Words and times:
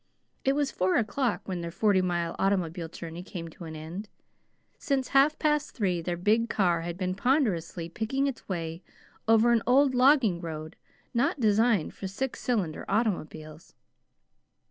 It 0.43 0.53
was 0.55 0.71
four 0.71 0.95
o'clock 0.97 1.41
when 1.47 1.61
their 1.61 1.69
forty 1.69 2.01
mile 2.01 2.35
automobile 2.39 2.87
journey 2.89 3.21
came 3.21 3.49
to 3.49 3.65
an 3.65 3.75
end. 3.75 4.09
Since 4.79 5.09
half 5.09 5.37
past 5.37 5.75
three 5.75 6.01
their 6.01 6.17
big 6.17 6.49
car 6.49 6.81
had 6.81 6.97
been 6.97 7.13
ponderously 7.13 7.87
picking 7.87 8.25
its 8.25 8.49
way 8.49 8.81
over 9.27 9.51
an 9.51 9.61
old 9.67 9.93
logging 9.93 10.41
road 10.41 10.75
not 11.13 11.39
designed 11.39 11.93
for 11.93 12.07
six 12.07 12.41
cylinder 12.41 12.83
automobiles. 12.89 13.75